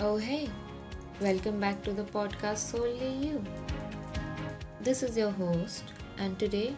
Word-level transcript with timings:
Oh, 0.00 0.16
hey, 0.16 0.48
welcome 1.20 1.58
back 1.58 1.82
to 1.82 1.92
the 1.92 2.04
podcast 2.04 2.58
Solely 2.58 3.14
You. 3.14 3.42
This 4.80 5.02
is 5.02 5.16
your 5.16 5.32
host, 5.32 5.82
and 6.18 6.38
today 6.38 6.76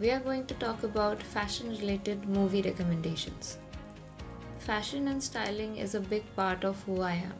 we 0.00 0.10
are 0.10 0.20
going 0.20 0.46
to 0.46 0.54
talk 0.54 0.82
about 0.82 1.22
fashion 1.22 1.68
related 1.68 2.26
movie 2.26 2.62
recommendations. 2.62 3.58
Fashion 4.60 5.08
and 5.08 5.22
styling 5.22 5.76
is 5.76 5.94
a 5.94 6.00
big 6.00 6.24
part 6.36 6.64
of 6.64 6.82
who 6.84 7.02
I 7.02 7.12
am. 7.12 7.34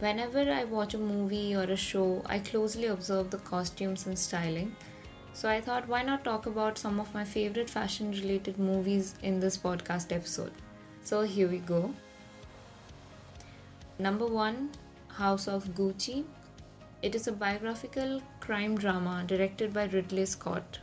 Whenever 0.00 0.50
I 0.50 0.64
watch 0.64 0.94
a 0.94 0.98
movie 0.98 1.54
or 1.54 1.62
a 1.62 1.76
show, 1.76 2.20
I 2.26 2.40
closely 2.40 2.86
observe 2.86 3.30
the 3.30 3.38
costumes 3.38 4.08
and 4.08 4.18
styling. 4.18 4.74
So 5.34 5.48
I 5.48 5.60
thought, 5.60 5.86
why 5.86 6.02
not 6.02 6.24
talk 6.24 6.46
about 6.46 6.78
some 6.78 6.98
of 6.98 7.14
my 7.14 7.22
favorite 7.22 7.70
fashion 7.70 8.10
related 8.10 8.58
movies 8.58 9.14
in 9.22 9.38
this 9.38 9.56
podcast 9.56 10.10
episode? 10.10 10.50
So 11.04 11.22
here 11.22 11.46
we 11.46 11.58
go. 11.58 11.94
Number 13.98 14.26
one, 14.26 14.72
House 15.08 15.48
of 15.48 15.68
Gucci. 15.74 16.24
It 17.00 17.14
is 17.14 17.28
a 17.28 17.32
biographical 17.32 18.20
crime 18.40 18.76
drama 18.76 19.24
directed 19.26 19.72
by 19.72 19.86
Ridley 19.86 20.26
Scott. 20.26 20.80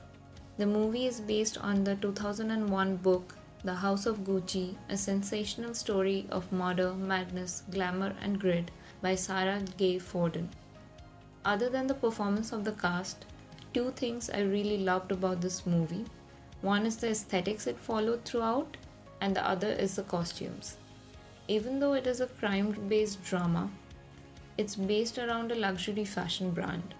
The 0.57 0.65
movie 0.65 1.05
is 1.05 1.21
based 1.21 1.59
on 1.59 1.83
the 1.83 1.95
2001 1.95 2.95
book 2.97 3.35
The 3.63 3.75
House 3.75 4.07
of 4.07 4.23
Gucci, 4.23 4.77
a 4.89 4.97
sensational 4.97 5.75
story 5.75 6.25
of 6.31 6.51
murder, 6.51 6.95
madness, 6.95 7.61
glamour, 7.69 8.15
and 8.19 8.39
grit 8.39 8.71
by 9.03 9.13
Sara 9.13 9.61
Gay 9.77 9.99
Forden. 9.99 10.49
Other 11.45 11.69
than 11.69 11.85
the 11.85 11.93
performance 11.93 12.51
of 12.51 12.63
the 12.63 12.71
cast, 12.71 13.25
two 13.75 13.91
things 13.91 14.31
I 14.31 14.41
really 14.41 14.79
loved 14.79 15.11
about 15.11 15.39
this 15.39 15.67
movie. 15.67 16.05
One 16.61 16.87
is 16.87 16.97
the 16.97 17.09
aesthetics 17.09 17.67
it 17.67 17.77
followed 17.77 18.25
throughout, 18.25 18.75
and 19.21 19.35
the 19.35 19.47
other 19.47 19.69
is 19.69 19.97
the 19.97 20.03
costumes. 20.03 20.77
Even 21.47 21.79
though 21.79 21.93
it 21.93 22.07
is 22.07 22.21
a 22.21 22.27
crime 22.27 22.71
based 22.87 23.23
drama, 23.23 23.69
it's 24.57 24.75
based 24.75 25.17
around 25.17 25.51
a 25.51 25.55
luxury 25.55 26.05
fashion 26.05 26.51
brand. 26.51 26.95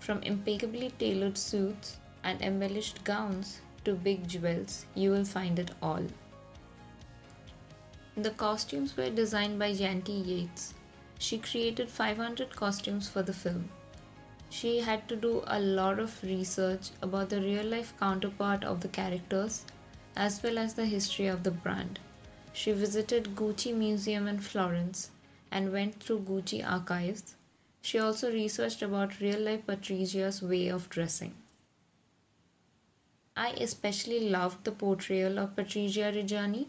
From 0.00 0.22
impeccably 0.22 0.90
tailored 0.98 1.36
suits 1.36 1.98
and 2.24 2.40
embellished 2.40 3.04
gowns 3.04 3.60
to 3.84 3.94
big 3.94 4.26
jewels, 4.26 4.86
you 4.94 5.10
will 5.10 5.24
find 5.24 5.58
it 5.58 5.72
all. 5.82 6.02
The 8.16 8.30
costumes 8.30 8.96
were 8.96 9.10
designed 9.10 9.58
by 9.58 9.72
Janty 9.72 10.26
Yates. 10.26 10.74
She 11.18 11.38
created 11.38 11.90
500 11.90 12.56
costumes 12.56 13.08
for 13.08 13.22
the 13.22 13.32
film. 13.32 13.68
She 14.50 14.80
had 14.80 15.08
to 15.08 15.16
do 15.16 15.42
a 15.46 15.60
lot 15.60 15.98
of 15.98 16.22
research 16.22 16.90
about 17.00 17.30
the 17.30 17.40
real 17.40 17.64
life 17.64 17.94
counterpart 17.98 18.64
of 18.64 18.80
the 18.80 18.88
characters 18.88 19.64
as 20.16 20.42
well 20.42 20.58
as 20.58 20.74
the 20.74 20.86
history 20.86 21.26
of 21.26 21.42
the 21.42 21.50
brand. 21.50 21.98
She 22.52 22.72
visited 22.72 23.34
Gucci 23.34 23.74
Museum 23.74 24.28
in 24.28 24.38
Florence 24.38 25.10
and 25.50 25.72
went 25.72 26.02
through 26.02 26.20
Gucci 26.20 26.62
archives. 26.62 27.34
She 27.80 27.98
also 27.98 28.30
researched 28.30 28.82
about 28.82 29.20
real 29.20 29.40
life 29.40 29.66
Patrizia's 29.66 30.42
way 30.42 30.68
of 30.68 30.88
dressing. 30.88 31.34
I 33.36 33.50
especially 33.52 34.28
loved 34.28 34.64
the 34.64 34.72
portrayal 34.72 35.38
of 35.38 35.56
Patrizia 35.56 36.12
Reggiani. 36.14 36.66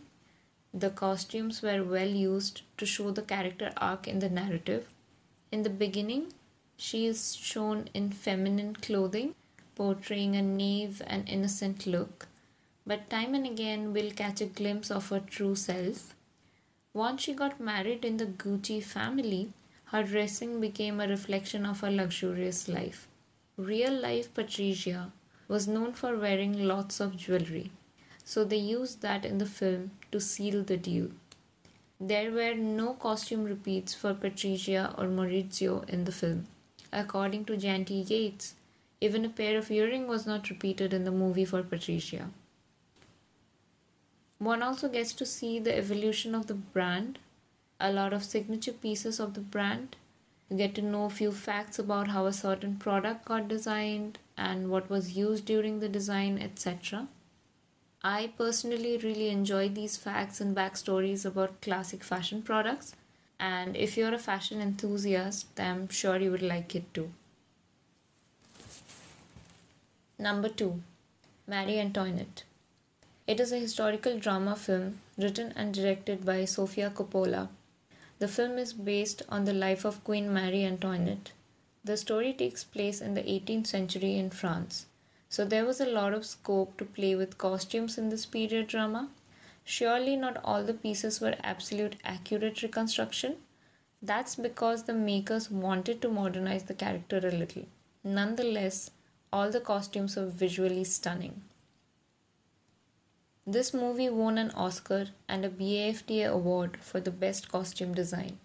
The 0.74 0.90
costumes 0.90 1.62
were 1.62 1.84
well 1.84 2.08
used 2.08 2.62
to 2.78 2.86
show 2.86 3.12
the 3.12 3.22
character 3.22 3.74
arc 3.76 4.08
in 4.08 4.20
the 4.20 4.30
narrative. 4.30 4.88
In 5.52 5.64
the 5.64 5.70
beginning, 5.70 6.34
she 6.78 7.06
is 7.06 7.36
shown 7.36 7.90
in 7.94 8.12
feminine 8.12 8.76
clothing, 8.76 9.36
portraying 9.76 10.36
a 10.36 10.42
naive 10.42 11.02
and 11.06 11.28
innocent 11.28 11.86
look 11.86 12.28
but 12.86 13.10
time 13.10 13.34
and 13.34 13.46
again 13.46 13.94
we'll 13.94 14.12
catch 14.12 14.42
a 14.42 14.46
glimpse 14.46 14.92
of 14.92 15.10
her 15.10 15.20
true 15.20 15.56
self. 15.56 16.16
Once 16.94 17.22
she 17.22 17.34
got 17.34 17.60
married 17.60 18.06
in 18.06 18.18
the 18.18 18.26
Gucci 18.26 18.84
family, 18.84 19.52
her 19.86 20.04
dressing 20.04 20.60
became 20.60 21.00
a 21.00 21.08
reflection 21.08 21.66
of 21.66 21.80
her 21.80 21.92
luxurious 21.92 22.68
life. 22.68 23.08
Real 23.58 23.94
life 23.94 24.34
Patricia 24.34 25.12
was 25.48 25.68
known 25.68 25.94
for 25.94 26.18
wearing 26.18 26.68
lots 26.68 27.00
of 27.00 27.16
jewelry, 27.16 27.72
so 28.24 28.44
they 28.44 28.58
used 28.58 29.02
that 29.02 29.26
in 29.26 29.38
the 29.38 29.46
film 29.46 29.92
to 30.12 30.20
seal 30.20 30.64
the 30.64 30.78
deal. 30.78 31.10
There 32.00 32.32
were 32.32 32.56
no 32.56 32.94
costume 32.94 33.44
repeats 33.44 33.94
for 33.94 34.14
Patricia 34.14 34.94
or 34.98 35.06
Maurizio 35.06 35.88
in 35.88 36.04
the 36.06 36.12
film. 36.12 36.48
According 36.92 37.46
to 37.46 37.58
Janty 37.58 38.10
Yates, 38.10 38.56
even 39.00 39.26
a 39.26 39.30
pair 39.30 39.58
of 39.58 39.72
earring 39.72 40.08
was 40.08 40.26
not 40.26 40.50
repeated 40.50 40.94
in 40.94 41.06
the 41.06 41.12
movie 41.12 41.46
for 41.46 41.64
Patrizia. 41.64 42.30
One 44.44 44.62
also 44.62 44.90
gets 44.90 45.14
to 45.14 45.26
see 45.26 45.58
the 45.60 45.74
evolution 45.78 46.36
of 46.36 46.48
the 46.48 46.54
brand, 46.54 47.18
a 47.80 47.94
lot 47.94 48.12
of 48.12 48.26
signature 48.26 48.74
pieces 48.74 49.18
of 49.18 49.36
the 49.36 49.40
brand. 49.40 49.96
You 50.50 50.58
get 50.58 50.76
to 50.76 50.82
know 50.82 51.06
a 51.06 51.10
few 51.10 51.32
facts 51.32 51.80
about 51.80 52.10
how 52.10 52.26
a 52.26 52.34
certain 52.34 52.76
product 52.76 53.24
got 53.24 53.48
designed 53.48 54.20
and 54.38 54.70
what 54.70 54.90
was 54.90 55.16
used 55.16 55.46
during 55.46 55.80
the 55.80 55.88
design, 55.88 56.40
etc. 56.40 57.08
I 58.04 58.34
personally 58.38 58.98
really 58.98 59.30
enjoy 59.30 59.70
these 59.70 59.96
facts 59.96 60.42
and 60.42 60.54
backstories 60.54 61.26
about 61.26 61.62
classic 61.62 62.04
fashion 62.04 62.42
products, 62.42 62.98
and 63.40 63.78
if 63.78 63.96
you're 63.96 64.14
a 64.14 64.20
fashion 64.20 64.60
enthusiast, 64.60 65.58
I'm 65.58 65.88
sure 65.88 66.18
you 66.18 66.32
would 66.32 66.42
like 66.42 66.76
it 66.76 66.94
too. 66.94 67.12
Number 70.20 70.50
two, 70.50 70.82
Marie 71.48 71.80
Antoinette. 71.80 72.44
It 73.26 73.40
is 73.40 73.54
a 73.54 73.58
historical 73.58 74.20
drama 74.20 74.54
film 74.54 75.00
written 75.18 75.54
and 75.56 75.74
directed 75.74 76.26
by 76.26 76.44
Sofia 76.44 76.90
Coppola. 76.90 77.48
The 78.20 78.28
film 78.28 78.58
is 78.58 78.74
based 78.74 79.22
on 79.30 79.46
the 79.46 79.54
life 79.54 79.86
of 79.86 80.04
Queen 80.04 80.34
Marie 80.34 80.66
Antoinette. 80.66 81.32
The 81.86 81.96
story 81.96 82.34
takes 82.34 82.66
place 82.66 83.00
in 83.00 83.14
the 83.14 83.24
18th 83.24 83.68
century 83.68 84.18
in 84.18 84.30
France. 84.30 84.88
So 85.30 85.46
there 85.46 85.64
was 85.64 85.80
a 85.80 85.86
lot 85.86 86.14
of 86.14 86.26
scope 86.26 86.76
to 86.78 86.84
play 86.84 87.16
with 87.16 87.38
costumes 87.38 87.98
in 87.98 88.10
this 88.10 88.26
period 88.26 88.68
drama. 88.68 89.08
Surely 89.64 90.18
not 90.18 90.42
all 90.44 90.62
the 90.62 90.74
pieces 90.74 91.22
were 91.22 91.38
absolute 91.46 91.96
accurate 92.04 92.62
reconstruction. 92.62 93.38
That's 94.02 94.36
because 94.36 94.84
the 94.84 94.94
makers 94.94 95.50
wanted 95.50 96.02
to 96.02 96.10
modernize 96.10 96.64
the 96.64 96.74
character 96.74 97.20
a 97.20 97.32
little. 97.32 97.68
Nonetheless, 98.04 98.92
all 99.32 99.50
the 99.50 99.62
costumes 99.62 100.18
are 100.18 100.26
visually 100.26 100.84
stunning. 100.84 101.42
This 103.46 103.74
movie 103.74 104.10
won 104.10 104.38
an 104.38 104.52
Oscar 104.52 105.08
and 105.28 105.44
a 105.44 105.50
BAFTA 105.50 106.32
award 106.32 106.78
for 106.80 107.02
the 107.02 107.12
best 107.12 107.52
costume 107.52 107.94
design. 107.94 108.40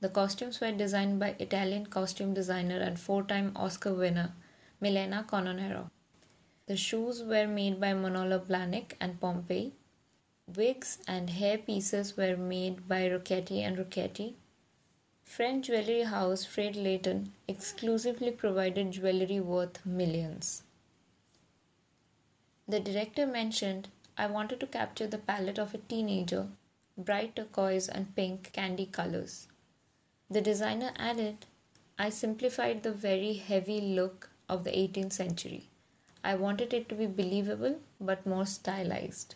The 0.00 0.08
costumes 0.08 0.60
were 0.60 0.70
designed 0.70 1.18
by 1.18 1.34
Italian 1.40 1.86
costume 1.86 2.32
designer 2.32 2.78
and 2.78 2.96
four 2.96 3.24
time 3.24 3.50
Oscar 3.56 3.92
winner 3.92 4.34
Milena 4.80 5.26
Canonero. 5.28 5.90
The 6.66 6.76
shoes 6.76 7.24
were 7.24 7.48
made 7.48 7.80
by 7.80 7.92
Manolo 7.92 8.38
Blahnik 8.38 8.92
and 9.00 9.20
Pompei. 9.20 9.72
Wigs 10.54 10.98
and 11.08 11.30
hair 11.30 11.58
pieces 11.58 12.16
were 12.16 12.36
made 12.36 12.86
by 12.86 13.08
Rocchetti 13.08 13.62
and 13.62 13.76
Rocchetti. 13.76 14.34
French 15.24 15.66
jewelry 15.66 16.02
house 16.02 16.44
Fred 16.44 16.76
Leighton 16.76 17.32
exclusively 17.48 18.30
provided 18.30 18.92
jewelry 18.92 19.40
worth 19.40 19.84
millions. 19.84 20.62
The 22.68 22.78
director 22.78 23.26
mentioned 23.26 23.88
I 24.18 24.26
wanted 24.26 24.60
to 24.60 24.66
capture 24.66 25.06
the 25.06 25.18
palette 25.18 25.58
of 25.58 25.74
a 25.74 25.78
teenager, 25.78 26.48
bright 26.96 27.36
turquoise 27.36 27.88
and 27.88 28.16
pink 28.16 28.50
candy 28.52 28.86
colors. 28.86 29.48
The 30.30 30.40
designer 30.40 30.92
added, 30.96 31.44
I 31.98 32.10
simplified 32.10 32.82
the 32.82 32.92
very 32.92 33.34
heavy 33.34 33.80
look 33.80 34.30
of 34.48 34.64
the 34.64 34.70
18th 34.70 35.12
century. 35.12 35.68
I 36.24 36.34
wanted 36.34 36.72
it 36.72 36.88
to 36.88 36.94
be 36.94 37.06
believable 37.06 37.78
but 38.00 38.26
more 38.26 38.46
stylized. 38.46 39.34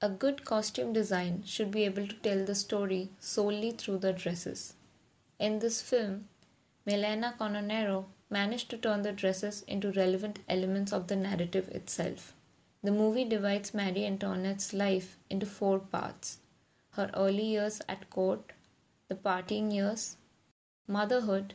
A 0.00 0.08
good 0.08 0.44
costume 0.44 0.92
design 0.92 1.42
should 1.44 1.72
be 1.72 1.84
able 1.84 2.06
to 2.06 2.14
tell 2.14 2.44
the 2.44 2.54
story 2.54 3.10
solely 3.18 3.72
through 3.72 3.98
the 3.98 4.12
dresses. 4.12 4.74
In 5.40 5.58
this 5.58 5.82
film, 5.82 6.28
Milena 6.86 7.34
Canonero 7.38 8.04
managed 8.30 8.70
to 8.70 8.78
turn 8.78 9.02
the 9.02 9.12
dresses 9.12 9.62
into 9.66 9.90
relevant 9.90 10.38
elements 10.48 10.92
of 10.92 11.08
the 11.08 11.16
narrative 11.16 11.68
itself. 11.70 12.34
The 12.80 12.92
movie 12.92 13.24
divides 13.24 13.74
Marie 13.74 14.06
Antoinette's 14.06 14.72
life 14.72 15.16
into 15.28 15.46
four 15.46 15.80
parts 15.80 16.38
her 16.92 17.10
early 17.14 17.44
years 17.44 17.80
at 17.88 18.10
court, 18.10 18.52
the 19.08 19.14
partying 19.14 19.72
years, 19.72 20.16
motherhood, 20.86 21.54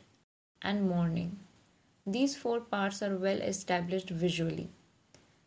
and 0.62 0.88
mourning. 0.88 1.40
These 2.06 2.36
four 2.36 2.60
parts 2.60 3.02
are 3.02 3.16
well 3.18 3.42
established 3.42 4.10
visually. 4.10 4.70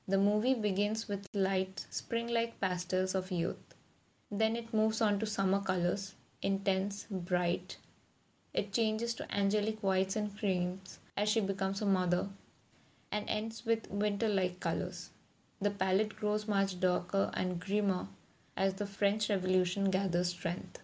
The 0.08 0.18
movie 0.18 0.54
begins 0.54 1.08
with 1.08 1.28
light, 1.34 1.86
spring 1.90 2.28
like 2.28 2.60
pastels 2.60 3.14
of 3.14 3.30
youth. 3.30 3.74
Then 4.30 4.56
it 4.56 4.72
moves 4.72 5.00
on 5.00 5.18
to 5.20 5.26
summer 5.26 5.60
colors, 5.60 6.14
intense, 6.42 7.06
bright. 7.10 7.76
It 8.54 8.72
changes 8.72 9.14
to 9.14 9.34
angelic 9.34 9.82
whites 9.82 10.16
and 10.16 10.38
creams 10.38 11.00
as 11.16 11.28
she 11.28 11.40
becomes 11.40 11.82
a 11.82 11.86
mother, 11.86 12.28
and 13.10 13.28
ends 13.28 13.66
with 13.66 13.90
winter 13.90 14.28
like 14.28 14.60
colors. 14.60 15.10
The 15.60 15.70
palette 15.70 16.16
grows 16.16 16.46
much 16.46 16.80
darker 16.80 17.30
and 17.34 17.58
grimmer 17.58 18.08
as 18.56 18.74
the 18.74 18.86
French 18.86 19.30
Revolution 19.30 19.90
gathers 19.90 20.28
strength. 20.28 20.80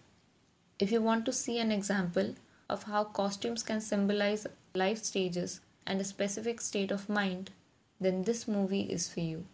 If 0.79 0.91
you 0.91 1.01
want 1.01 1.25
to 1.25 1.33
see 1.33 1.59
an 1.59 1.71
example 1.71 2.35
of 2.69 2.83
how 2.83 3.03
costumes 3.03 3.63
can 3.63 3.81
symbolize 3.81 4.47
life 4.73 5.03
stages 5.03 5.61
and 5.85 6.01
a 6.01 6.03
specific 6.03 6.59
state 6.59 6.91
of 6.91 7.09
mind, 7.09 7.51
then 7.99 8.23
this 8.23 8.47
movie 8.47 8.81
is 8.81 9.07
for 9.07 9.19
you. 9.19 9.45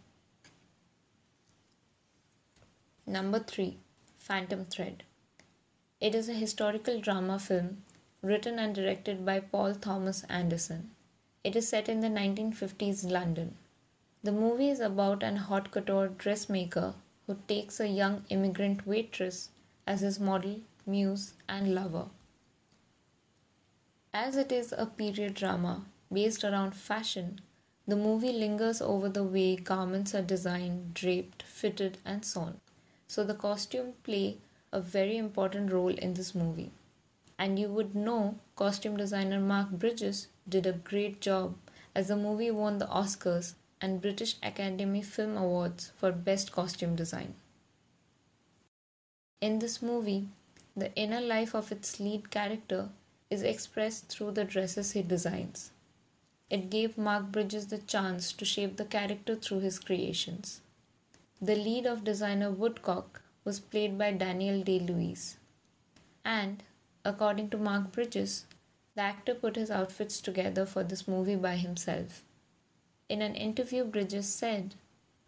Number 3.06 3.40
3 3.40 3.76
Phantom 4.18 4.64
Thread. 4.64 5.02
It 6.00 6.14
is 6.14 6.28
a 6.28 6.34
historical 6.34 7.00
drama 7.00 7.38
film 7.38 7.82
written 8.22 8.58
and 8.58 8.74
directed 8.74 9.26
by 9.26 9.40
Paul 9.40 9.74
Thomas 9.74 10.24
Anderson. 10.28 10.90
It 11.44 11.56
is 11.56 11.68
set 11.68 11.88
in 11.88 12.00
the 12.00 12.08
1950s 12.08 13.10
London. 13.10 13.56
The 14.22 14.32
movie 14.32 14.68
is 14.68 14.80
about 14.80 15.22
an 15.22 15.36
haute 15.36 15.70
couture 15.70 16.08
dressmaker 16.08 16.94
who 17.26 17.38
takes 17.48 17.80
a 17.80 17.88
young 17.88 18.24
immigrant 18.28 18.86
waitress 18.86 19.48
as 19.86 20.02
his 20.02 20.20
model, 20.20 20.60
muse, 20.86 21.32
and 21.48 21.74
lover. 21.74 22.10
As 24.12 24.36
it 24.36 24.52
is 24.52 24.74
a 24.76 24.84
period 24.84 25.34
drama 25.34 25.86
based 26.12 26.44
around 26.44 26.74
fashion, 26.74 27.40
the 27.88 27.96
movie 27.96 28.32
lingers 28.32 28.82
over 28.82 29.08
the 29.08 29.24
way 29.24 29.56
garments 29.56 30.14
are 30.14 30.20
designed, 30.20 30.92
draped, 30.92 31.42
fitted, 31.42 31.96
and 32.04 32.22
sewn. 32.22 32.60
So 33.08 33.24
the 33.24 33.34
costume 33.34 33.94
play 34.02 34.36
a 34.70 34.82
very 34.82 35.16
important 35.16 35.72
role 35.72 35.94
in 35.94 36.12
this 36.12 36.34
movie. 36.34 36.72
And 37.38 37.58
you 37.58 37.68
would 37.68 37.94
know 37.94 38.38
costume 38.54 38.98
designer 38.98 39.40
Mark 39.40 39.70
Bridges 39.70 40.28
did 40.46 40.66
a 40.66 40.72
great 40.72 41.22
job 41.22 41.56
as 41.94 42.08
the 42.08 42.16
movie 42.16 42.50
won 42.50 42.76
the 42.78 42.86
Oscars 42.86 43.54
and 43.80 44.00
British 44.00 44.36
Academy 44.42 45.02
Film 45.02 45.36
Awards 45.36 45.92
for 45.96 46.12
Best 46.12 46.52
Costume 46.52 46.96
Design. 46.96 47.34
In 49.40 49.58
this 49.58 49.80
movie, 49.80 50.28
the 50.76 50.94
inner 50.94 51.20
life 51.20 51.54
of 51.54 51.72
its 51.72 51.98
lead 51.98 52.30
character 52.30 52.90
is 53.30 53.42
expressed 53.42 54.08
through 54.08 54.32
the 54.32 54.44
dresses 54.44 54.92
he 54.92 55.02
designs. 55.02 55.70
It 56.50 56.68
gave 56.68 56.98
Mark 56.98 57.32
Bridges 57.32 57.68
the 57.68 57.78
chance 57.78 58.32
to 58.32 58.44
shape 58.44 58.76
the 58.76 58.84
character 58.84 59.36
through 59.36 59.60
his 59.60 59.78
creations. 59.78 60.60
The 61.40 61.56
lead 61.56 61.86
of 61.86 62.04
designer 62.04 62.50
Woodcock 62.50 63.22
was 63.44 63.60
played 63.60 63.96
by 63.96 64.12
Daniel 64.12 64.62
Day 64.62 64.78
Lewis. 64.80 65.36
And, 66.24 66.62
according 67.04 67.50
to 67.50 67.56
Mark 67.56 67.92
Bridges, 67.92 68.44
the 68.94 69.02
actor 69.02 69.34
put 69.34 69.56
his 69.56 69.70
outfits 69.70 70.20
together 70.20 70.66
for 70.66 70.82
this 70.82 71.08
movie 71.08 71.36
by 71.36 71.56
himself. 71.56 72.22
In 73.10 73.22
an 73.22 73.34
interview, 73.34 73.82
Bridges 73.82 74.32
said, 74.32 74.76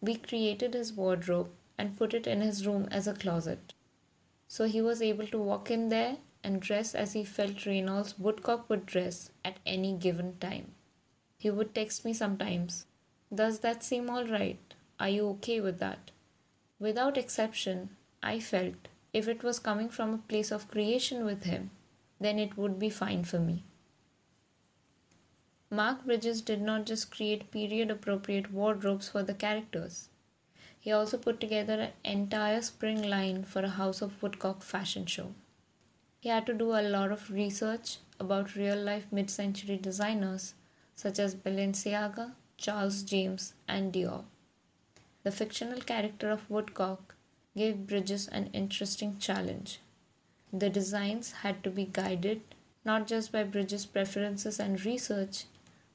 We 0.01 0.15
created 0.15 0.73
his 0.73 0.93
wardrobe 0.93 1.51
and 1.77 1.97
put 1.97 2.15
it 2.15 2.29
in 2.29 2.41
his 2.41 2.65
room 2.65 2.87
as 2.93 3.09
a 3.09 3.13
closet. 3.13 3.75
So 4.47 4.67
he 4.67 4.81
was 4.81 5.03
able 5.03 5.27
to 5.27 5.39
walk 5.39 5.69
in 5.69 5.89
there 5.89 6.19
and 6.45 6.63
dress 6.63 6.95
as 6.95 7.15
he 7.15 7.25
felt 7.25 7.67
Reynolds 7.67 8.17
Woodcock 8.21 8.71
would 8.71 8.87
dress 8.87 9.33
at 9.45 9.59
any 9.67 9.95
given 9.95 10.39
time. 10.39 10.77
He 11.37 11.51
would 11.51 11.75
text 11.75 12.05
me 12.05 12.15
sometimes, 12.15 12.87
Does 13.35 13.59
that 13.61 13.83
seem 13.83 14.09
all 14.09 14.29
right? 14.29 14.61
Are 15.01 15.09
you 15.09 15.29
okay 15.31 15.61
with 15.61 15.81
that? 15.81 16.13
Without 16.79 17.19
exception, 17.19 17.97
I 18.23 18.39
felt 18.39 18.77
if 19.13 19.27
it 19.27 19.43
was 19.43 19.59
coming 19.59 19.89
from 19.89 20.15
a 20.15 20.19
place 20.19 20.53
of 20.53 20.71
creation 20.71 21.25
with 21.25 21.43
him, 21.43 21.73
then 22.21 22.39
it 22.39 22.57
would 22.57 22.79
be 22.79 22.91
fine 22.91 23.25
for 23.25 23.41
me. 23.41 23.65
Mark 25.73 26.05
Bridges 26.05 26.43
did 26.43 26.61
not 26.61 26.85
just 26.85 27.11
create 27.11 27.51
period 27.51 27.91
appropriate 27.91 28.53
wardrobes 28.53 29.09
for 29.09 29.23
the 29.23 29.33
characters. 29.33 30.11
He 30.79 30.93
also 30.93 31.17
put 31.17 31.41
together 31.41 31.81
an 31.81 31.93
entire 32.05 32.61
spring 32.61 33.01
line 33.01 33.45
for 33.45 33.63
a 33.63 33.71
House 33.71 34.03
of 34.03 34.23
Woodcock 34.23 34.63
fashion 34.63 35.07
show. 35.07 35.33
He 36.21 36.29
had 36.29 36.45
to 36.45 36.53
do 36.53 36.73
a 36.73 36.83
lot 36.83 37.11
of 37.11 37.31
research 37.31 37.97
about 38.21 38.55
real 38.55 38.77
life 38.77 39.07
mid 39.11 39.31
century 39.31 39.79
designers 39.79 40.53
such 40.95 41.19
as 41.19 41.35
Balenciaga, 41.35 42.33
Charles 42.59 43.03
James, 43.03 43.55
and 43.67 43.95
Dior. 43.95 44.25
The 45.23 45.33
fictional 45.33 45.81
character 45.81 46.31
of 46.31 46.51
Woodcock 46.51 47.15
gave 47.57 47.87
Bridges 47.87 48.29
an 48.29 48.51
interesting 48.53 49.17
challenge. 49.19 49.81
The 50.53 50.69
designs 50.69 51.33
had 51.33 51.65
to 51.65 51.71
be 51.71 51.87
guided 51.87 52.43
not 52.85 53.07
just 53.07 53.33
by 53.33 53.45
Bridges' 53.45 53.87
preferences 53.87 54.61
and 54.61 54.85
research, 54.85 55.45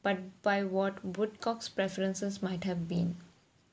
but 0.07 0.19
by 0.42 0.63
what 0.63 1.04
Woodcock's 1.18 1.68
preferences 1.68 2.42
might 2.42 2.63
have 2.63 2.88
been. 2.88 3.18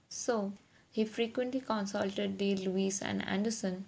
So, 0.08 0.52
he 0.90 1.04
frequently 1.04 1.60
consulted 1.60 2.38
Day 2.38 2.56
Lewis 2.56 3.00
and 3.00 3.24
Anderson, 3.24 3.84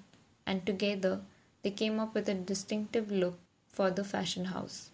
and 0.47 0.65
together 0.65 1.23
they 1.63 1.73
came 1.73 1.99
up 1.99 2.15
with 2.15 2.29
a 2.29 2.35
distinctive 2.35 3.11
look 3.11 3.41
for 3.69 3.91
the 3.91 4.05
fashion 4.05 4.45
house. 4.45 4.91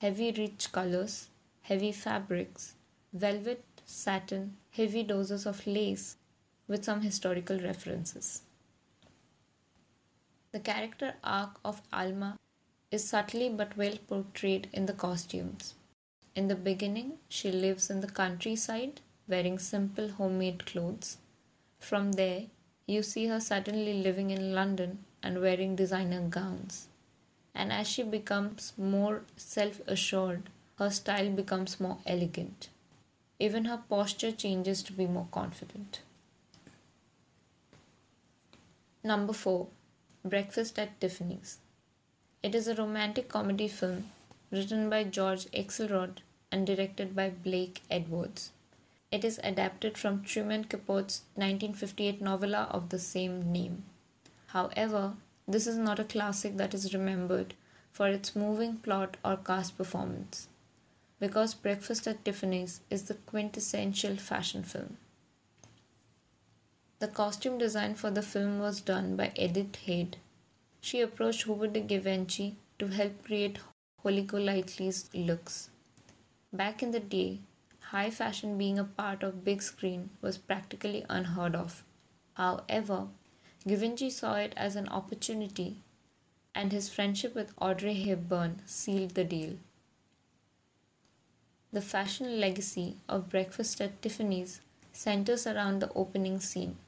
Heavy, 0.00 0.32
rich 0.32 0.72
colors, 0.72 1.28
heavy 1.62 1.92
fabrics, 1.92 2.76
velvet, 3.12 3.62
satin, 3.84 4.56
heavy 4.70 5.02
doses 5.02 5.44
of 5.44 5.66
lace, 5.66 6.16
with 6.66 6.86
some 6.86 7.02
historical 7.02 7.60
references. 7.60 8.40
The 10.52 10.60
character 10.60 11.12
arc 11.22 11.60
of 11.62 11.82
Alma 11.92 12.38
is 12.90 13.06
subtly 13.06 13.50
but 13.50 13.76
well 13.76 13.98
portrayed 14.08 14.70
in 14.72 14.86
the 14.86 14.94
costumes. 14.94 15.74
In 16.40 16.48
the 16.48 16.54
beginning, 16.54 17.18
she 17.28 17.52
lives 17.52 17.90
in 17.90 18.00
the 18.00 18.06
countryside 18.06 19.02
wearing 19.28 19.58
simple 19.58 20.08
homemade 20.08 20.64
clothes. 20.64 21.18
From 21.78 22.12
there, 22.12 22.44
you 22.86 23.02
see 23.02 23.26
her 23.26 23.40
suddenly 23.40 24.02
living 24.02 24.30
in 24.30 24.54
London 24.54 25.04
and 25.22 25.42
wearing 25.42 25.76
designer 25.76 26.22
gowns. 26.22 26.86
And 27.54 27.70
as 27.70 27.88
she 27.88 28.04
becomes 28.04 28.72
more 28.78 29.24
self 29.36 29.82
assured, 29.86 30.48
her 30.78 30.88
style 30.88 31.28
becomes 31.28 31.78
more 31.78 31.98
elegant. 32.06 32.70
Even 33.38 33.66
her 33.66 33.82
posture 33.90 34.32
changes 34.32 34.82
to 34.84 34.94
be 34.94 35.06
more 35.06 35.28
confident. 35.30 36.00
Number 39.04 39.34
4 39.34 39.66
Breakfast 40.24 40.78
at 40.78 40.98
Tiffany's. 41.02 41.58
It 42.42 42.54
is 42.54 42.66
a 42.66 42.74
romantic 42.74 43.28
comedy 43.28 43.68
film 43.68 44.10
written 44.50 44.88
by 44.88 45.04
George 45.04 45.44
Axelrod 45.50 46.22
and 46.52 46.66
directed 46.66 47.14
by 47.14 47.30
Blake 47.30 47.82
Edwards. 47.90 48.50
It 49.10 49.24
is 49.24 49.40
adapted 49.42 49.98
from 49.98 50.22
Truman 50.22 50.64
Capote's 50.64 51.22
1958 51.34 52.20
novella 52.20 52.68
of 52.70 52.90
the 52.90 52.98
same 52.98 53.52
name. 53.52 53.84
However, 54.48 55.14
this 55.48 55.66
is 55.66 55.76
not 55.76 55.98
a 55.98 56.04
classic 56.04 56.56
that 56.58 56.74
is 56.74 56.94
remembered 56.94 57.54
for 57.90 58.08
its 58.08 58.36
moving 58.36 58.76
plot 58.76 59.16
or 59.24 59.36
cast 59.36 59.76
performance, 59.76 60.48
because 61.18 61.54
Breakfast 61.54 62.06
at 62.06 62.24
Tiffany's 62.24 62.80
is 62.88 63.04
the 63.04 63.14
quintessential 63.14 64.16
fashion 64.16 64.62
film. 64.62 64.96
The 67.00 67.08
costume 67.08 67.56
design 67.56 67.94
for 67.94 68.10
the 68.10 68.22
film 68.22 68.58
was 68.58 68.82
done 68.82 69.16
by 69.16 69.32
Edith 69.34 69.76
Head. 69.86 70.18
She 70.82 71.00
approached 71.00 71.44
Hubert 71.44 71.72
de 71.72 71.80
Givenchy 71.80 72.56
to 72.78 72.88
help 72.88 73.24
create 73.24 73.58
Holly 74.02 74.22
Golightly's 74.22 75.08
looks. 75.14 75.69
Back 76.52 76.82
in 76.82 76.90
the 76.90 76.98
day, 76.98 77.38
high 77.78 78.10
fashion 78.10 78.58
being 78.58 78.76
a 78.76 78.82
part 78.84 79.22
of 79.22 79.44
big 79.44 79.62
screen 79.62 80.10
was 80.20 80.36
practically 80.36 81.06
unheard 81.08 81.54
of. 81.54 81.84
However, 82.34 83.06
Givenchy 83.68 84.10
saw 84.10 84.34
it 84.34 84.52
as 84.56 84.74
an 84.74 84.88
opportunity, 84.88 85.82
and 86.52 86.72
his 86.72 86.88
friendship 86.88 87.36
with 87.36 87.54
Audrey 87.60 87.94
Hepburn 87.94 88.62
sealed 88.66 89.10
the 89.10 89.22
deal. 89.22 89.58
The 91.72 91.80
fashion 91.80 92.40
legacy 92.40 92.96
of 93.08 93.28
Breakfast 93.28 93.80
at 93.80 94.02
Tiffany's 94.02 94.60
centers 94.92 95.46
around 95.46 95.78
the 95.78 95.92
opening 95.94 96.40
scene. 96.40 96.78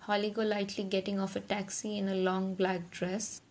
Holly 0.00 0.30
Golightly 0.30 0.84
getting 0.84 1.20
off 1.20 1.36
a 1.36 1.40
taxi 1.40 1.98
in 1.98 2.08
a 2.08 2.14
long 2.14 2.54
black 2.54 2.90
dress, 2.90 3.42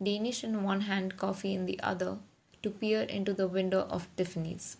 Danish 0.00 0.44
in 0.44 0.62
one 0.62 0.82
hand, 0.82 1.16
coffee 1.16 1.52
in 1.52 1.66
the 1.66 1.80
other, 1.80 2.18
to 2.62 2.70
peer 2.70 3.02
into 3.02 3.34
the 3.34 3.48
window 3.48 3.88
of 3.90 4.08
Tiffany's. 4.16 4.76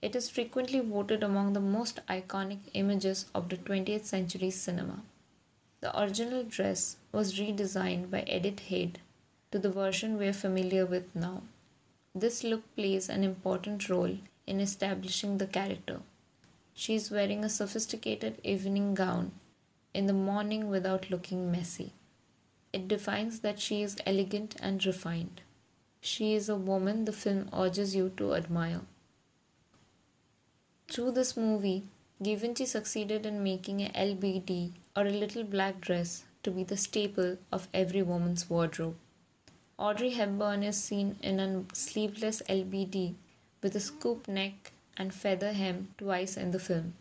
It 0.00 0.14
is 0.14 0.30
frequently 0.30 0.78
voted 0.78 1.24
among 1.24 1.52
the 1.52 1.60
most 1.60 1.98
iconic 2.06 2.58
images 2.72 3.26
of 3.34 3.48
the 3.48 3.56
20th 3.56 4.04
century 4.04 4.50
cinema. 4.50 5.02
The 5.80 6.00
original 6.00 6.44
dress 6.44 6.96
was 7.10 7.38
redesigned 7.38 8.08
by 8.08 8.24
Edith 8.28 8.60
Head 8.60 9.00
to 9.50 9.58
the 9.58 9.70
version 9.70 10.16
we 10.16 10.28
are 10.28 10.32
familiar 10.32 10.86
with 10.86 11.14
now. 11.16 11.42
This 12.14 12.44
look 12.44 12.62
plays 12.76 13.08
an 13.08 13.24
important 13.24 13.88
role 13.88 14.18
in 14.46 14.60
establishing 14.60 15.38
the 15.38 15.46
character. 15.46 16.00
She 16.74 16.94
is 16.94 17.10
wearing 17.10 17.44
a 17.44 17.48
sophisticated 17.48 18.40
evening 18.44 18.94
gown 18.94 19.32
in 19.92 20.06
the 20.06 20.12
morning 20.12 20.68
without 20.68 21.10
looking 21.10 21.50
messy. 21.50 21.92
It 22.72 22.86
defines 22.86 23.40
that 23.40 23.58
she 23.58 23.82
is 23.82 23.96
elegant 24.06 24.54
and 24.62 24.84
refined. 24.86 25.40
She 26.00 26.34
is 26.34 26.48
a 26.48 26.54
woman 26.54 27.04
the 27.04 27.12
film 27.12 27.50
urges 27.52 27.96
you 27.96 28.12
to 28.16 28.34
admire. 28.34 28.82
Through 30.98 31.12
this 31.12 31.36
movie, 31.36 31.84
Givenchy 32.20 32.66
succeeded 32.66 33.24
in 33.24 33.44
making 33.44 33.80
a 33.82 33.90
LBD 33.90 34.72
or 34.96 35.06
a 35.06 35.12
little 35.12 35.44
black 35.44 35.80
dress 35.80 36.24
to 36.42 36.50
be 36.50 36.64
the 36.64 36.76
staple 36.76 37.38
of 37.52 37.68
every 37.72 38.02
woman's 38.02 38.50
wardrobe. 38.50 38.96
Audrey 39.78 40.10
Hepburn 40.10 40.64
is 40.64 40.82
seen 40.82 41.14
in 41.22 41.38
a 41.38 41.62
sleeveless 41.72 42.42
LBD 42.48 43.14
with 43.62 43.76
a 43.76 43.78
scoop 43.78 44.26
neck 44.26 44.72
and 44.96 45.14
feather 45.14 45.52
hem 45.52 45.94
twice 45.98 46.36
in 46.36 46.50
the 46.50 46.58
film. 46.58 46.94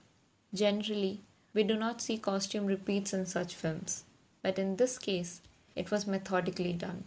Generally, 0.54 1.22
we 1.56 1.64
do 1.64 1.76
not 1.76 2.00
see 2.00 2.20
costume 2.20 2.68
repeats 2.68 3.14
in 3.14 3.26
such 3.26 3.56
films, 3.56 4.04
but 4.44 4.60
in 4.60 4.76
this 4.76 5.00
case, 5.00 5.42
it 5.76 5.90
was 5.90 6.06
methodically 6.06 6.74
done. 6.74 7.06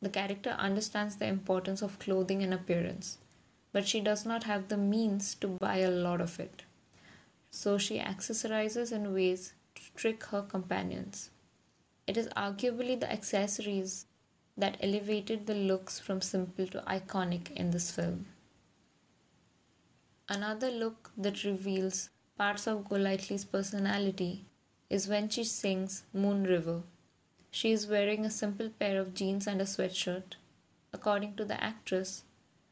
The 0.00 0.08
character 0.08 0.50
understands 0.50 1.16
the 1.16 1.26
importance 1.26 1.82
of 1.82 1.98
clothing 1.98 2.44
and 2.44 2.54
appearance, 2.54 3.18
but 3.72 3.88
she 3.88 4.00
does 4.00 4.24
not 4.24 4.44
have 4.44 4.68
the 4.68 4.76
means 4.76 5.34
to 5.36 5.48
buy 5.48 5.78
a 5.78 5.90
lot 5.90 6.20
of 6.20 6.38
it. 6.38 6.62
So 7.50 7.78
she 7.78 7.98
accessorizes 7.98 8.92
in 8.92 9.14
ways 9.14 9.54
to 9.74 9.82
trick 9.94 10.24
her 10.24 10.42
companions. 10.42 11.30
It 12.06 12.16
is 12.16 12.28
arguably 12.28 12.98
the 12.98 13.10
accessories 13.10 14.06
that 14.56 14.76
elevated 14.80 15.46
the 15.46 15.54
looks 15.54 15.98
from 15.98 16.20
simple 16.20 16.66
to 16.66 16.80
iconic 16.82 17.50
in 17.52 17.70
this 17.70 17.90
film. 17.90 18.26
Another 20.28 20.70
look 20.70 21.10
that 21.16 21.44
reveals 21.44 22.10
parts 22.36 22.66
of 22.66 22.88
Golightly's 22.88 23.44
personality 23.44 24.46
is 24.88 25.08
when 25.08 25.28
she 25.28 25.44
sings 25.44 26.04
Moon 26.12 26.44
River. 26.44 26.82
She 27.50 27.72
is 27.72 27.86
wearing 27.86 28.24
a 28.24 28.30
simple 28.30 28.68
pair 28.68 29.00
of 29.00 29.14
jeans 29.14 29.46
and 29.46 29.60
a 29.60 29.64
sweatshirt. 29.64 30.36
According 30.92 31.36
to 31.36 31.44
the 31.44 31.62
actress, 31.62 32.24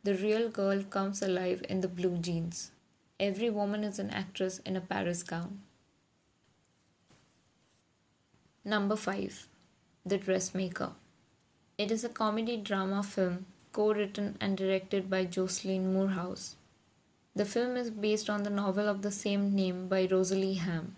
the 0.02 0.14
real 0.14 0.48
girl 0.48 0.82
comes 0.82 1.20
alive 1.20 1.62
in 1.68 1.82
the 1.82 1.88
blue 1.88 2.16
jeans. 2.16 2.70
Every 3.18 3.50
woman 3.50 3.84
is 3.84 3.98
an 3.98 4.08
actress 4.10 4.58
in 4.64 4.74
a 4.76 4.80
Paris 4.80 5.22
gown. 5.22 5.60
Number 8.64 8.96
5 8.96 9.46
The 10.06 10.16
Dressmaker. 10.16 10.92
It 11.76 11.90
is 11.90 12.02
a 12.02 12.08
comedy 12.08 12.56
drama 12.56 13.02
film 13.02 13.44
co 13.72 13.92
written 13.92 14.38
and 14.40 14.56
directed 14.56 15.10
by 15.10 15.26
Jocelyn 15.26 15.92
Moorhouse. 15.92 16.56
The 17.36 17.44
film 17.44 17.76
is 17.76 17.90
based 17.90 18.30
on 18.30 18.42
the 18.42 18.56
novel 18.58 18.88
of 18.88 19.02
the 19.02 19.12
same 19.12 19.54
name 19.54 19.86
by 19.86 20.08
Rosalie 20.10 20.54
Ham. 20.54 20.96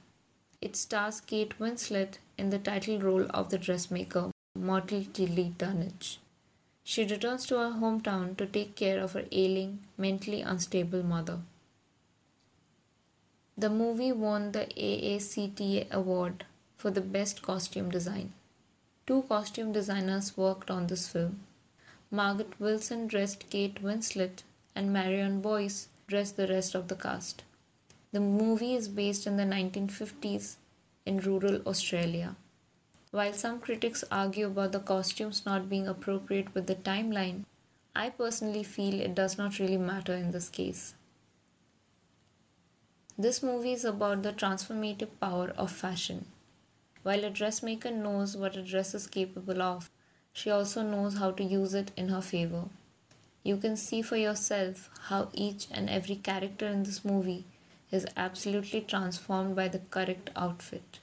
It 0.60 0.76
stars 0.76 1.20
Kate 1.20 1.58
Winslet 1.58 2.18
in 2.38 2.50
the 2.50 2.58
title 2.60 3.00
role 3.00 3.26
of 3.30 3.50
the 3.50 3.58
dressmaker, 3.58 4.30
Myrtle 4.54 5.04
Tilly 5.12 5.52
Dunnage. 5.58 6.18
She 6.84 7.04
returns 7.04 7.46
to 7.46 7.58
her 7.58 7.70
hometown 7.70 8.36
to 8.36 8.46
take 8.46 8.74
care 8.74 9.00
of 9.00 9.12
her 9.12 9.24
ailing, 9.30 9.80
mentally 9.96 10.42
unstable 10.42 11.02
mother. 11.02 11.40
The 13.56 13.70
movie 13.70 14.12
won 14.12 14.52
the 14.52 14.66
AACTA 14.76 15.90
award 15.90 16.44
for 16.76 16.90
the 16.90 17.00
best 17.00 17.42
costume 17.42 17.90
design. 17.90 18.32
Two 19.06 19.22
costume 19.28 19.72
designers 19.72 20.36
worked 20.36 20.70
on 20.70 20.86
this 20.86 21.06
film. 21.08 21.40
Margaret 22.10 22.58
Wilson 22.58 23.06
dressed 23.06 23.48
Kate 23.50 23.82
Winslet, 23.82 24.42
and 24.74 24.92
Marion 24.92 25.40
Boyce 25.40 25.88
dressed 26.06 26.36
the 26.36 26.48
rest 26.48 26.74
of 26.74 26.88
the 26.88 26.96
cast. 26.96 27.44
The 28.10 28.20
movie 28.20 28.74
is 28.74 28.88
based 28.88 29.26
in 29.26 29.36
the 29.36 29.44
1950s 29.44 30.56
in 31.06 31.20
rural 31.20 31.62
Australia. 31.66 32.36
While 33.12 33.34
some 33.34 33.60
critics 33.60 34.04
argue 34.10 34.46
about 34.46 34.72
the 34.72 34.80
costumes 34.80 35.44
not 35.44 35.68
being 35.68 35.86
appropriate 35.86 36.54
with 36.54 36.66
the 36.66 36.74
timeline, 36.74 37.44
I 37.94 38.08
personally 38.08 38.62
feel 38.62 38.98
it 38.98 39.14
does 39.14 39.36
not 39.36 39.58
really 39.58 39.76
matter 39.76 40.14
in 40.14 40.30
this 40.30 40.48
case. 40.48 40.94
This 43.18 43.42
movie 43.42 43.74
is 43.74 43.84
about 43.84 44.22
the 44.22 44.32
transformative 44.32 45.10
power 45.20 45.50
of 45.58 45.70
fashion. 45.70 46.24
While 47.02 47.24
a 47.24 47.28
dressmaker 47.28 47.90
knows 47.90 48.34
what 48.34 48.56
a 48.56 48.62
dress 48.62 48.94
is 48.94 49.06
capable 49.06 49.60
of, 49.60 49.90
she 50.32 50.48
also 50.48 50.82
knows 50.82 51.18
how 51.18 51.32
to 51.32 51.44
use 51.44 51.74
it 51.74 51.90
in 51.98 52.08
her 52.08 52.22
favor. 52.22 52.64
You 53.42 53.58
can 53.58 53.76
see 53.76 54.00
for 54.00 54.16
yourself 54.16 54.88
how 55.08 55.28
each 55.34 55.66
and 55.70 55.90
every 55.90 56.16
character 56.16 56.66
in 56.66 56.84
this 56.84 57.04
movie 57.04 57.44
is 57.90 58.06
absolutely 58.16 58.80
transformed 58.80 59.54
by 59.54 59.68
the 59.68 59.80
correct 59.90 60.30
outfit. 60.34 61.00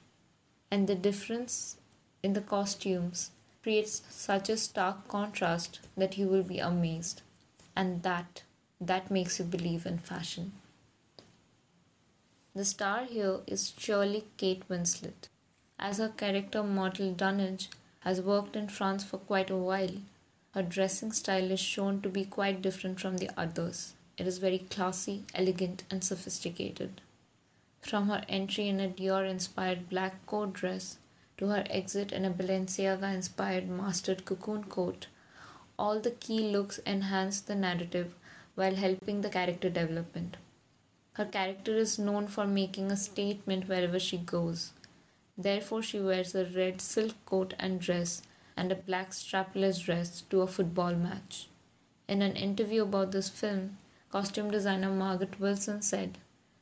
And 0.71 0.87
the 0.87 0.95
difference 0.95 1.75
in 2.21 2.33
the 2.33 2.41
costumes 2.41 3.31
creates 3.63 4.01
such 4.09 4.49
a 4.49 4.57
stark 4.57 5.07
contrast 5.07 5.79
that 5.95 6.17
you 6.17 6.27
will 6.27 6.43
be 6.43 6.59
amazed. 6.59 7.21
And 7.75 8.03
that 8.03 8.43
that 8.81 9.11
makes 9.11 9.39
you 9.39 9.45
believe 9.45 9.85
in 9.85 9.97
fashion. 9.99 10.53
The 12.55 12.65
star 12.65 13.05
here 13.05 13.39
is 13.47 13.73
surely 13.77 14.25
Kate 14.37 14.67
Winslet 14.69 15.27
as 15.77 15.97
her 15.97 16.09
character 16.09 16.61
Myrtle 16.61 17.13
Dunnage 17.13 17.69
has 18.01 18.21
worked 18.21 18.55
in 18.55 18.67
France 18.67 19.03
for 19.03 19.17
quite 19.17 19.49
a 19.49 19.55
while. 19.55 19.95
Her 20.53 20.63
dressing 20.63 21.11
style 21.11 21.51
is 21.51 21.59
shown 21.59 22.01
to 22.01 22.09
be 22.09 22.25
quite 22.25 22.61
different 22.61 22.99
from 22.99 23.17
the 23.17 23.29
others. 23.37 23.93
It 24.17 24.27
is 24.27 24.39
very 24.39 24.59
classy, 24.59 25.23
elegant, 25.33 25.83
and 25.89 26.03
sophisticated. 26.03 27.01
From 27.81 28.09
her 28.09 28.23
entry 28.27 28.67
in 28.67 28.79
a 28.79 28.89
Dior 28.89 29.29
inspired 29.29 29.89
black 29.89 30.25
coat 30.25 30.53
dress 30.53 30.97
to 31.39 31.47
her 31.47 31.63
exit 31.69 32.11
in 32.11 32.25
a 32.25 32.29
Balenciaga 32.29 33.13
inspired 33.13 33.69
mastered 33.69 34.25
cocoon 34.25 34.65
coat, 34.65 35.07
all 35.79 36.01
the 36.01 36.11
key 36.11 36.41
looks 36.51 36.81
enhance 36.85 37.39
the 37.39 37.55
narrative 37.55 38.13
while 38.55 38.75
helping 38.75 39.21
the 39.21 39.29
character 39.29 39.69
development. 39.69 40.35
Her 41.13 41.25
character 41.25 41.75
is 41.77 41.97
known 41.97 42.27
for 42.27 42.45
making 42.45 42.91
a 42.91 42.97
statement 42.97 43.69
wherever 43.69 43.99
she 43.99 44.17
goes. 44.17 44.73
Therefore, 45.37 45.81
she 45.81 45.99
wears 46.01 46.35
a 46.35 46.43
red 46.45 46.81
silk 46.81 47.13
coat 47.25 47.53
and 47.57 47.79
dress 47.79 48.21
and 48.57 48.71
a 48.71 48.75
black 48.75 49.11
strapless 49.11 49.83
dress 49.85 50.21
to 50.29 50.41
a 50.41 50.47
football 50.47 50.93
match. 50.93 51.47
In 52.09 52.21
an 52.21 52.35
interview 52.35 52.83
about 52.83 53.13
this 53.13 53.29
film, 53.29 53.77
costume 54.11 54.51
designer 54.51 54.91
Margaret 54.91 55.39
Wilson 55.39 55.81
said, 55.81 56.17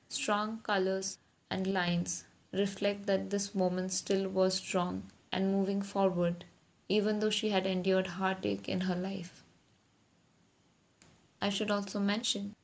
Strong 0.10 0.60
colors 0.60 1.18
and 1.50 1.66
lines 1.66 2.26
reflect 2.54 3.06
that 3.06 3.30
this 3.30 3.54
woman 3.54 3.90
still 3.90 4.28
was 4.30 4.56
strong 4.56 5.04
and 5.32 5.52
moving 5.52 5.82
forward, 5.82 6.46
even 6.90 7.20
though 7.20 7.30
she 7.30 7.50
had 7.50 7.66
endured 7.66 8.08
heartache 8.08 8.68
in 8.70 8.82
her 8.82 8.96
life. 8.96 9.44
I 11.42 11.50
should 11.50 11.70
also 11.70 12.00
mention, 12.00 12.56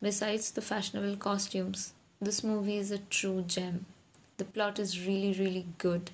besides 0.00 0.50
the 0.50 0.62
fashionable 0.62 1.16
costumes, 1.16 1.92
this 2.20 2.42
movie 2.44 2.76
is 2.76 2.90
a 2.90 2.98
true 2.98 3.42
gem. 3.42 3.86
The 4.36 4.44
plot 4.44 4.78
is 4.78 5.06
really, 5.06 5.32
really 5.32 5.66
good. 5.78 6.10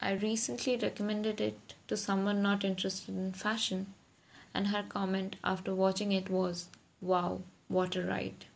I 0.00 0.12
recently 0.12 0.76
recommended 0.76 1.40
it 1.40 1.74
to 1.88 1.96
someone 1.96 2.42
not 2.42 2.64
interested 2.64 3.16
in 3.16 3.32
fashion, 3.32 3.94
and 4.52 4.68
her 4.68 4.82
comment 4.82 5.36
after 5.42 5.74
watching 5.74 6.12
it 6.12 6.28
was, 6.28 6.68
Wow, 7.00 7.42
what 7.68 7.96
a 7.96 8.02
ride! 8.02 8.46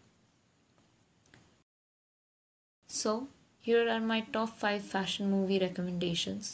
So, 2.89 3.29
here 3.69 3.87
are 3.95 4.01
my 4.01 4.21
top 4.35 4.49
5 4.61 4.83
fashion 4.83 5.31
movie 5.31 5.59
recommendations. 5.59 6.47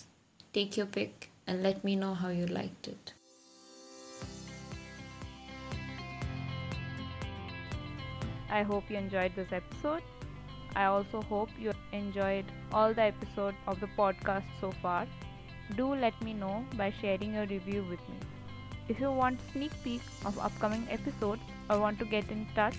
Take 0.52 0.76
your 0.76 0.86
pick 0.86 1.30
and 1.46 1.62
let 1.62 1.84
me 1.84 1.94
know 1.94 2.12
how 2.12 2.30
you 2.30 2.46
liked 2.46 2.88
it. 2.88 3.12
I 8.50 8.64
hope 8.64 8.90
you 8.90 8.96
enjoyed 8.96 9.36
this 9.36 9.52
episode. 9.52 10.02
I 10.74 10.86
also 10.86 11.22
hope 11.22 11.50
you 11.56 11.72
enjoyed 11.92 12.46
all 12.72 12.92
the 12.92 13.02
episodes 13.02 13.58
of 13.68 13.78
the 13.78 13.90
podcast 13.96 14.60
so 14.60 14.72
far. 14.82 15.06
Do 15.76 15.94
let 15.94 16.20
me 16.20 16.32
know 16.34 16.66
by 16.76 16.92
sharing 17.00 17.34
your 17.34 17.46
review 17.46 17.84
with 17.88 18.08
me. 18.08 18.16
If 18.88 18.98
you 18.98 19.12
want 19.12 19.38
sneak 19.52 19.82
peek 19.84 20.02
of 20.24 20.40
upcoming 20.40 20.88
episodes 20.90 21.42
or 21.70 21.78
want 21.78 22.00
to 22.00 22.14
get 22.16 22.28
in 22.28 22.48
touch, 22.56 22.74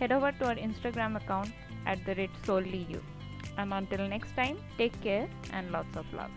head 0.00 0.10
over 0.10 0.32
to 0.32 0.48
our 0.48 0.56
Instagram 0.56 1.22
account 1.22 1.52
at 1.86 2.04
the 2.04 2.16
rate 2.16 2.42
solely 2.44 2.88
you. 2.90 3.00
And 3.56 3.72
until 3.72 4.06
next 4.08 4.34
time, 4.36 4.58
take 4.78 5.00
care 5.00 5.28
and 5.52 5.70
lots 5.70 5.96
of 5.96 6.06
love. 6.12 6.30